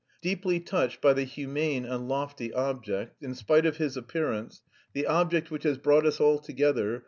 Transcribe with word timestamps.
Deeply 0.23 0.59
touched 0.59 0.99
by 0.99 1.13
the 1.13 1.25
humane 1.25 1.85
and 1.85 2.07
lofty 2.09 2.51
object... 2.53 3.21
in 3.21 3.35
spite 3.35 3.67
of 3.67 3.77
his 3.77 3.95
appearance... 3.95 4.63
the 4.93 5.05
object 5.05 5.51
which 5.51 5.61
has 5.61 5.77
brought 5.77 6.07
us 6.07 6.19
all 6.19 6.39
together... 6.39 6.99